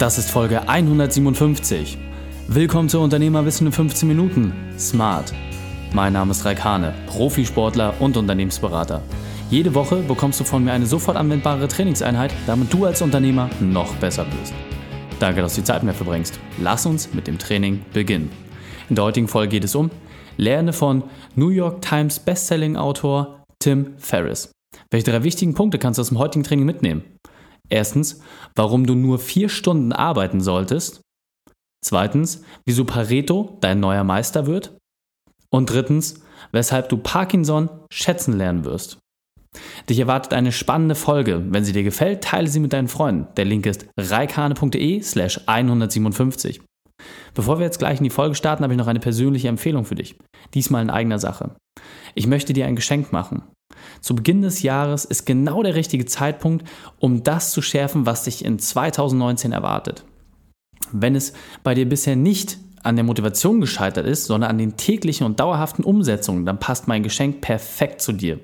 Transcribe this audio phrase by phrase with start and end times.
[0.00, 1.98] Das ist Folge 157.
[2.48, 4.54] Willkommen zu Unternehmerwissen in 15 Minuten.
[4.78, 5.34] Smart.
[5.92, 9.02] Mein Name ist Raikane, Profisportler und Unternehmensberater.
[9.50, 13.94] Jede Woche bekommst du von mir eine sofort anwendbare Trainingseinheit, damit du als Unternehmer noch
[13.96, 14.54] besser wirst.
[15.18, 16.40] Danke, dass du die Zeit mehr verbringst.
[16.62, 18.30] Lass uns mit dem Training beginnen.
[18.88, 19.90] In der heutigen Folge geht es um
[20.38, 21.04] Lerne von
[21.34, 24.50] New York Times Bestselling-Autor Tim Ferriss.
[24.90, 27.02] Welche drei wichtigen Punkte kannst du aus dem heutigen Training mitnehmen?
[27.70, 28.20] Erstens,
[28.54, 31.00] warum du nur vier Stunden arbeiten solltest.
[31.82, 34.76] Zweitens, wieso Pareto dein neuer Meister wird.
[35.50, 36.22] Und drittens,
[36.52, 38.98] weshalb du Parkinson schätzen lernen wirst.
[39.88, 41.44] Dich erwartet eine spannende Folge.
[41.48, 43.26] Wenn sie dir gefällt, teile sie mit deinen Freunden.
[43.36, 46.60] Der Link ist reikane.de slash 157.
[47.34, 49.94] Bevor wir jetzt gleich in die Folge starten, habe ich noch eine persönliche Empfehlung für
[49.94, 50.16] dich.
[50.54, 51.56] Diesmal in eigener Sache.
[52.14, 53.42] Ich möchte dir ein Geschenk machen.
[54.00, 58.44] Zu Beginn des Jahres ist genau der richtige Zeitpunkt, um das zu schärfen, was dich
[58.44, 60.04] in 2019 erwartet.
[60.92, 65.26] Wenn es bei dir bisher nicht an der Motivation gescheitert ist, sondern an den täglichen
[65.26, 68.40] und dauerhaften Umsetzungen, dann passt mein Geschenk perfekt zu dir.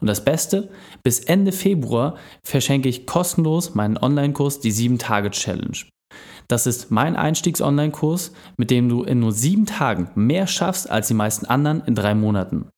[0.00, 0.68] Und das Beste,
[1.02, 5.78] bis Ende Februar verschenke ich kostenlos meinen Online-Kurs, die 7-Tage-Challenge.
[6.48, 11.14] Das ist mein Einstiegs-Online-Kurs, mit dem du in nur sieben Tagen mehr schaffst als die
[11.14, 12.68] meisten anderen in drei Monaten.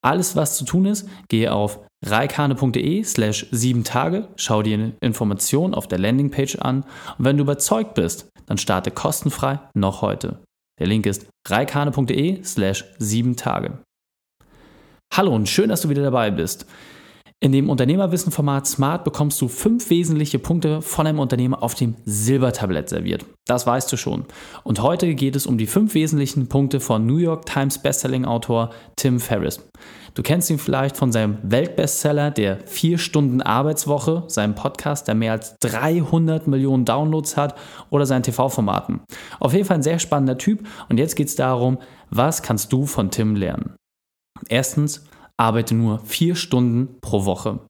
[0.00, 5.88] Alles, was zu tun ist, gehe auf reikane.de slash sieben Tage, schau dir Informationen auf
[5.88, 6.84] der Landingpage an
[7.18, 10.38] und wenn du überzeugt bist, dann starte kostenfrei noch heute.
[10.78, 13.78] Der Link ist reikane.de slash sieben Tage.
[15.12, 16.66] Hallo und schön, dass du wieder dabei bist.
[17.40, 22.88] In dem Unternehmerwissen-Format Smart bekommst du fünf wesentliche Punkte von einem Unternehmer auf dem Silbertablett
[22.88, 23.26] serviert.
[23.46, 24.24] Das weißt du schon.
[24.64, 29.20] Und heute geht es um die fünf wesentlichen Punkte von New York Times Bestselling-Autor Tim
[29.20, 29.60] Ferriss.
[30.14, 36.48] Du kennst ihn vielleicht von seinem Weltbestseller der 4-Stunden-Arbeitswoche, seinem Podcast, der mehr als 300
[36.48, 37.54] Millionen Downloads hat,
[37.90, 39.02] oder seinen TV-Formaten.
[39.38, 40.66] Auf jeden Fall ein sehr spannender Typ.
[40.88, 41.78] Und jetzt geht es darum,
[42.10, 43.76] was kannst du von Tim lernen?
[44.48, 45.04] Erstens,
[45.38, 47.60] arbeite nur vier Stunden pro Woche.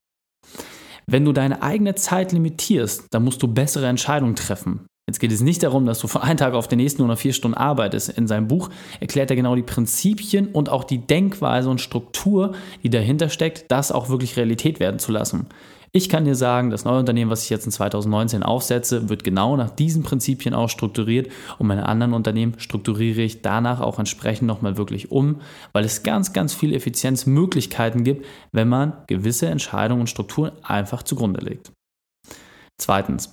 [1.06, 4.86] Wenn du deine eigene Zeit limitierst, dann musst du bessere Entscheidungen treffen.
[5.08, 7.18] Jetzt geht es nicht darum, dass du von einem Tag auf den nächsten nur noch
[7.18, 8.10] vier Stunden arbeitest.
[8.10, 8.68] In seinem Buch
[9.00, 12.52] erklärt er genau die Prinzipien und auch die Denkweise und Struktur,
[12.82, 15.46] die dahinter steckt, das auch wirklich Realität werden zu lassen.
[15.93, 19.56] Ich kann dir sagen, das neue Unternehmen, was ich jetzt in 2019 aufsetze, wird genau
[19.56, 24.76] nach diesen Prinzipien auch strukturiert und meine anderen Unternehmen strukturiere ich danach auch entsprechend nochmal
[24.76, 25.41] wirklich um,
[25.72, 31.41] weil es ganz, ganz viele Effizienzmöglichkeiten gibt, wenn man gewisse Entscheidungen und Strukturen einfach zugrunde
[31.41, 31.72] legt.
[32.76, 33.32] Zweitens,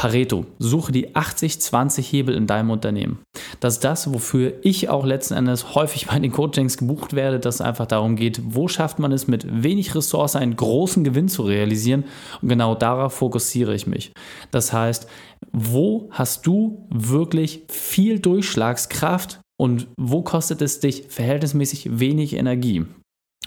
[0.00, 3.18] Pareto, suche die 80-20-Hebel in deinem Unternehmen.
[3.60, 7.56] Das ist das, wofür ich auch letzten Endes häufig bei den Coachings gebucht werde, dass
[7.56, 11.42] es einfach darum geht, wo schafft man es mit wenig Ressource einen großen Gewinn zu
[11.42, 12.04] realisieren.
[12.40, 14.12] Und genau darauf fokussiere ich mich.
[14.50, 15.06] Das heißt,
[15.52, 22.86] wo hast du wirklich viel Durchschlagskraft und wo kostet es dich verhältnismäßig wenig Energie?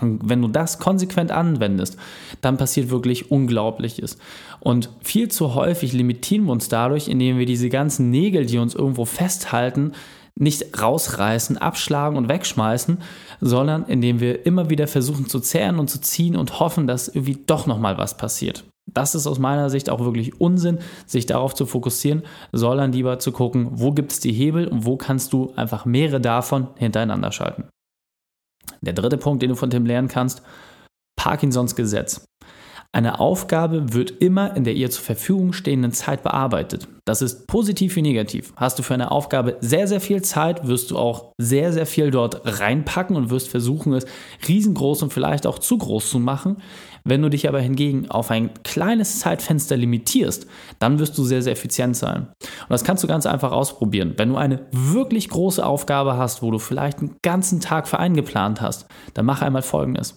[0.02, 1.98] Und wenn du das konsequent anwendest,
[2.42, 4.18] dann passiert wirklich Unglaubliches.
[4.60, 8.74] Und viel zu häufig limitieren wir uns dadurch, indem wir diese ganzen Nägel, die uns
[8.74, 9.94] irgendwo festhalten,
[10.36, 12.98] nicht rausreißen, abschlagen und wegschmeißen,
[13.40, 17.38] sondern indem wir immer wieder versuchen zu zehren und zu ziehen und hoffen, dass irgendwie
[17.46, 18.64] doch nochmal was passiert.
[18.88, 23.32] Das ist aus meiner Sicht auch wirklich Unsinn, sich darauf zu fokussieren, sondern lieber zu
[23.32, 27.66] gucken, wo gibt es die Hebel und wo kannst du einfach mehrere davon hintereinander schalten.
[28.86, 30.42] Der dritte Punkt, den du von Tim lernen kannst,
[31.16, 32.26] Parkinsons Gesetz.
[32.96, 36.88] Eine Aufgabe wird immer in der ihr zur Verfügung stehenden Zeit bearbeitet.
[37.06, 38.54] Das ist positiv wie negativ.
[38.56, 42.12] Hast du für eine Aufgabe sehr, sehr viel Zeit, wirst du auch sehr, sehr viel
[42.12, 44.06] dort reinpacken und wirst versuchen, es
[44.48, 46.58] riesengroß und vielleicht auch zu groß zu machen.
[47.04, 50.46] Wenn du dich aber hingegen auf ein kleines Zeitfenster limitierst,
[50.78, 52.28] dann wirst du sehr, sehr effizient sein.
[52.42, 54.14] Und das kannst du ganz einfach ausprobieren.
[54.18, 58.62] Wenn du eine wirklich große Aufgabe hast, wo du vielleicht einen ganzen Tag für eingeplant
[58.62, 60.16] hast, dann mach einmal Folgendes.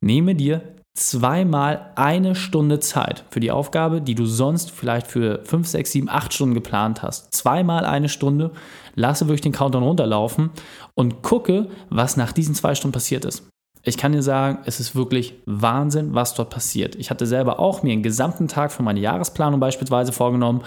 [0.00, 0.62] Nehme dir
[0.94, 6.08] zweimal eine Stunde Zeit für die Aufgabe, die du sonst vielleicht für 5, 6, 7,
[6.08, 7.34] 8 Stunden geplant hast.
[7.34, 8.52] Zweimal eine Stunde,
[8.94, 10.50] lasse wirklich den Countdown runterlaufen
[10.94, 13.44] und gucke, was nach diesen zwei Stunden passiert ist.
[13.82, 16.94] Ich kann dir sagen, es ist wirklich Wahnsinn, was dort passiert.
[16.94, 20.62] Ich hatte selber auch mir einen gesamten Tag für meine Jahresplanung beispielsweise vorgenommen,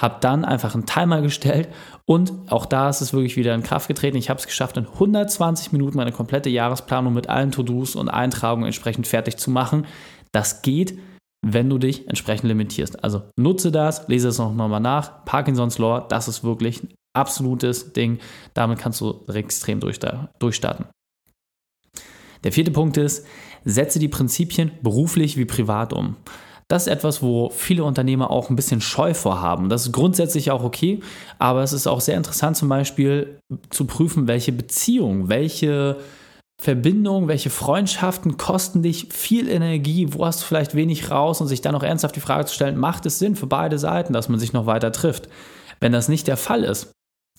[0.00, 1.68] habe dann einfach einen Timer gestellt
[2.06, 4.16] und auch da ist es wirklich wieder in Kraft getreten.
[4.16, 8.66] Ich habe es geschafft, in 120 Minuten meine komplette Jahresplanung mit allen To-Dos und Eintragungen
[8.66, 9.86] entsprechend fertig zu machen.
[10.32, 10.98] Das geht,
[11.42, 13.04] wenn du dich entsprechend limitierst.
[13.04, 15.24] Also nutze das, lese es noch mal nach.
[15.26, 18.18] Parkinsons Law, das ist wirklich ein absolutes Ding.
[18.54, 20.86] Damit kannst du extrem durchstarten.
[22.42, 23.26] Der vierte Punkt ist,
[23.64, 26.16] setze die Prinzipien beruflich wie privat um.
[26.70, 29.68] Das ist etwas, wo viele Unternehmer auch ein bisschen Scheu vorhaben.
[29.68, 31.00] Das ist grundsätzlich auch okay,
[31.40, 33.40] aber es ist auch sehr interessant zum Beispiel
[33.70, 35.96] zu prüfen, welche Beziehungen, welche
[36.62, 41.60] Verbindungen, welche Freundschaften kosten dich viel Energie, wo hast du vielleicht wenig raus und sich
[41.60, 44.38] dann auch ernsthaft die Frage zu stellen, macht es Sinn für beide Seiten, dass man
[44.38, 45.28] sich noch weiter trifft?
[45.80, 46.92] Wenn das nicht der Fall ist,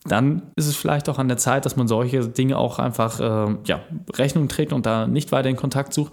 [0.04, 3.56] dann ist es vielleicht auch an der Zeit, dass man solche Dinge auch einfach äh,
[3.64, 3.80] ja,
[4.14, 6.12] Rechnung trägt und da nicht weiter in Kontakt sucht.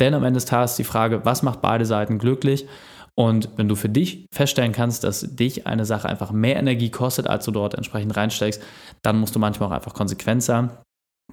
[0.00, 2.66] Denn am Ende des Tages die Frage, was macht beide Seiten glücklich?
[3.14, 7.26] Und wenn du für dich feststellen kannst, dass dich eine Sache einfach mehr Energie kostet,
[7.26, 8.62] als du dort entsprechend reinsteckst,
[9.02, 10.70] dann musst du manchmal auch einfach konsequent sein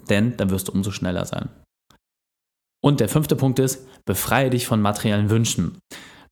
[0.10, 1.50] denn dann wirst du umso schneller sein.
[2.84, 5.80] Und der fünfte Punkt ist, befreie dich von materiellen Wünschen.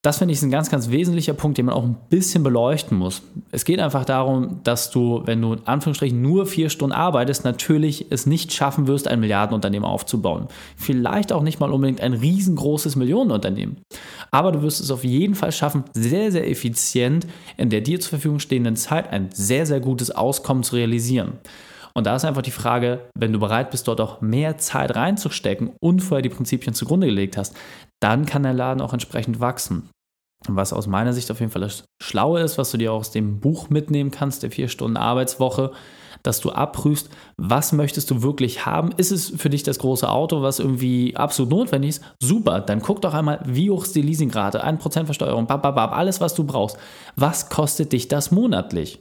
[0.06, 3.24] Das finde ich ein ganz, ganz wesentlicher Punkt, den man auch ein bisschen beleuchten muss.
[3.50, 8.12] Es geht einfach darum, dass du, wenn du in Anführungsstrichen nur vier Stunden arbeitest, natürlich
[8.12, 10.48] es nicht schaffen wirst, ein Milliardenunternehmen aufzubauen.
[10.78, 13.78] Vielleicht auch nicht mal unbedingt ein riesengroßes Millionenunternehmen.
[14.30, 17.26] Aber du wirst es auf jeden Fall schaffen, sehr, sehr effizient
[17.58, 21.40] in der dir zur Verfügung stehenden Zeit ein sehr, sehr gutes Auskommen zu realisieren.
[21.96, 25.72] Und da ist einfach die Frage, wenn du bereit bist, dort auch mehr Zeit reinzustecken
[25.80, 27.56] und vorher die Prinzipien zugrunde gelegt hast,
[28.00, 29.90] dann kann der Laden auch entsprechend wachsen.
[30.50, 33.12] Was aus meiner Sicht auf jeden Fall das Schlaue ist, was du dir auch aus
[33.12, 35.72] dem Buch mitnehmen kannst, der vier Stunden Arbeitswoche,
[36.24, 38.92] dass du abprüfst, was möchtest du wirklich haben?
[38.98, 42.04] Ist es für dich das große Auto, was irgendwie absolut notwendig ist?
[42.20, 46.34] Super, dann guck doch einmal, wie hoch ist die Leasingrate, 1% Versteuerung, bababab, alles, was
[46.34, 46.78] du brauchst.
[47.16, 49.00] Was kostet dich das monatlich?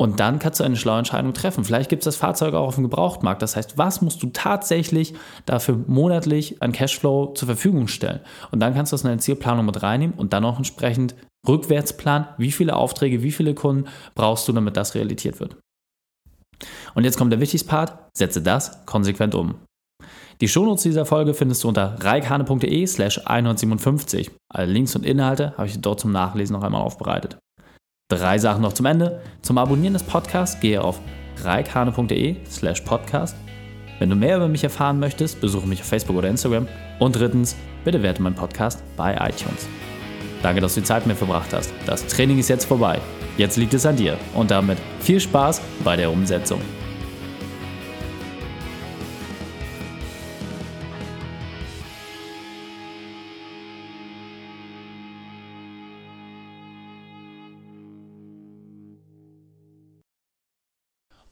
[0.00, 1.64] Und dann kannst du eine schlaue Entscheidung treffen.
[1.64, 3.42] Vielleicht gibt es das Fahrzeug auch auf dem Gebrauchtmarkt.
[3.42, 5.14] Das heißt, was musst du tatsächlich
[5.44, 8.20] dafür monatlich an Cashflow zur Verfügung stellen?
[8.52, 11.16] Und dann kannst du das in deine Zielplanung mit reinnehmen und dann auch entsprechend
[11.48, 15.56] rückwärts planen, wie viele Aufträge, wie viele Kunden brauchst du, damit das realisiert wird.
[16.94, 19.56] Und jetzt kommt der wichtigste Part, setze das konsequent um.
[20.40, 24.30] Die Shownotes dieser Folge findest du unter reikane.de slash 157.
[24.52, 27.38] Alle Links und Inhalte habe ich dort zum Nachlesen noch einmal aufbereitet.
[28.10, 29.20] Drei Sachen noch zum Ende.
[29.42, 30.98] Zum Abonnieren des Podcasts gehe auf
[31.42, 33.36] reikhane.de slash podcast.
[33.98, 36.66] Wenn du mehr über mich erfahren möchtest, besuche mich auf Facebook oder Instagram.
[37.00, 39.68] Und drittens, bitte werte meinen Podcast bei iTunes.
[40.42, 41.70] Danke, dass du die Zeit mit mir verbracht hast.
[41.84, 42.98] Das Training ist jetzt vorbei.
[43.36, 44.16] Jetzt liegt es an dir.
[44.32, 46.62] Und damit viel Spaß bei der Umsetzung.